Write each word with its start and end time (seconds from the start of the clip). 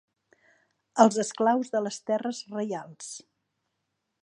Els 1.03 1.19
esclaus 1.23 1.69
de 1.77 1.83
les 1.89 2.01
terres 2.09 2.41
reials. 2.57 3.13